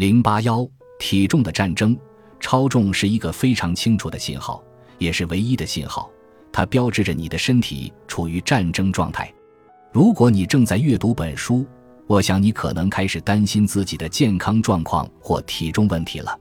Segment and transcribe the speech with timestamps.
[0.00, 0.66] 零八幺，
[0.98, 1.94] 体重的战争，
[2.40, 4.64] 超重是一个非常清楚的信号，
[4.96, 6.10] 也是唯一的信号，
[6.50, 9.30] 它标志着你的身体处于战争状态。
[9.92, 11.66] 如果你正在阅读本书，
[12.06, 16.34] 我想你可能开始担心自己的健康状况或体重问题了。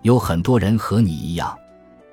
[0.00, 1.54] 有很多人和你一样，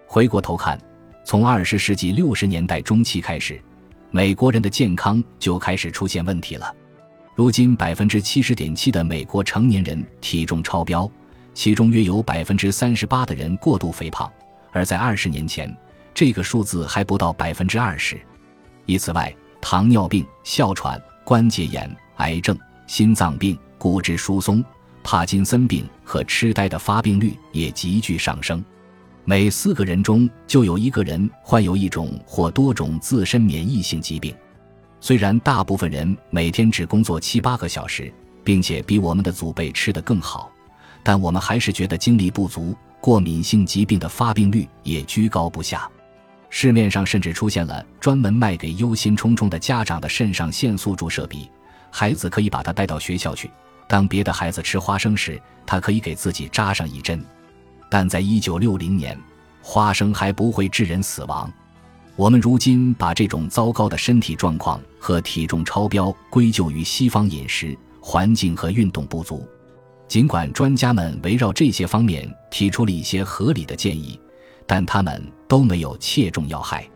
[0.06, 0.78] 回过头看，
[1.24, 3.64] 从二十世纪六十年代中期开始，
[4.10, 6.76] 美国人的健康就开始出现问题了。
[7.34, 11.10] 如今，百分之七十点七的美国成年人体重超标，
[11.54, 14.30] 其中约有百分之三十八的人过度肥胖，
[14.72, 15.74] 而在二十年前，
[16.14, 18.20] 这个数字还不到百分之二十。
[18.86, 24.64] 以此外，糖尿病、哮喘、关节炎、癌症、心脏病、骨质疏松、
[25.02, 28.64] 帕金森病和痴呆的发病率也急剧上升。
[29.24, 34.36] 每四个人中就有一个人患有一种或多种自身免疫性疾病。
[35.02, 40.52] 虽然大部分人每天只工作七八个小时，并且比我们的祖辈吃得更好，
[41.04, 42.76] 但我们还是觉得精力不足。
[43.02, 45.90] 过敏性疾病的发病率也居高不下。
[46.52, 51.50] 市面上甚至出现了专门卖给忧心忡忡的家长的肾上腺素注射笔，
[51.90, 53.50] 孩子可以把它带到学校去。
[53.88, 57.26] 当别的孩子吃花生时，他可以给自己扎上一针。
[57.90, 59.18] 但在一九六零年，
[59.64, 61.52] 花生还不会致人死亡。
[62.16, 69.48] 我们如今把这种糟糕的身体状况和体重超标归咎于西方饮食、环境和运动不足。
[70.08, 74.20] 尽管专家们围绕这些方面提出了一些合理的建议。
[74.68, 76.88] 但他们都没有切中要害。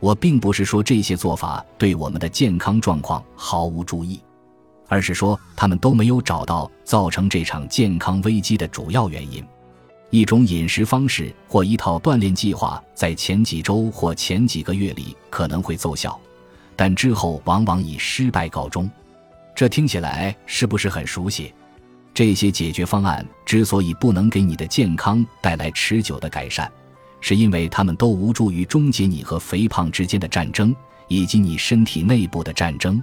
[0.00, 4.20] 我并不是说这些做法对我们的健康状况毫无注意，
[4.88, 9.44] 而是说他们都没有找到造成这场健康危机的主要原因。
[10.12, 16.20] 一种饮食方式或一套锻炼计划在前几周或前几个月里可能会奏效，
[16.76, 18.88] 但之后往往以失败告终。
[19.56, 21.54] 这听起来是不是很熟悉？
[22.12, 26.70] 这些解决方案之所以不能给你的健康带来持久的改善。
[27.22, 30.76] 是因为他们都无助于终结你和肥胖之间的战争，
[31.08, 33.02] 以及你身体内部的战争。